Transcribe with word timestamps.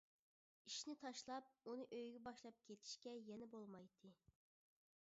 ئىشنى 0.69 0.95
تاشلاپ 1.03 1.51
ئۇنى 1.73 1.85
ئۆيگە 1.99 2.23
باشلاپ 2.29 2.59
كېتىشكە 2.71 3.15
يەنە 3.31 3.51
بولمايتتى. 3.55 4.15